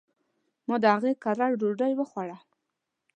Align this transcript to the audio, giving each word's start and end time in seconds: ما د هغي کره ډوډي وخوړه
ما 0.67 0.75
د 0.83 0.85
هغي 0.95 1.13
کره 1.23 1.47
ډوډي 1.59 1.93
وخوړه 1.95 2.37